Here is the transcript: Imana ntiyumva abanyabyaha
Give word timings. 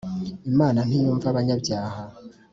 Imana 0.51 0.79
ntiyumva 0.87 1.25
abanyabyaha 1.29 2.03